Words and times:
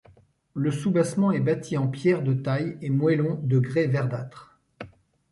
Le 0.55 0.71
soubassement 0.71 1.31
est 1.31 1.41
bâti 1.41 1.77
en 1.77 1.87
pierre 1.87 2.23
de 2.23 2.33
taille 2.33 2.75
et 2.81 2.89
moellons 2.89 3.35
de 3.43 3.59
grès 3.59 3.85
verdâtres. 3.85 4.57